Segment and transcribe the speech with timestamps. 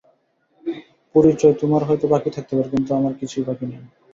[1.15, 3.81] পরিচয় তোমার হয়তো বাকি থাকতে পারে, কিন্তু আমার কিছুই বাকি নেই।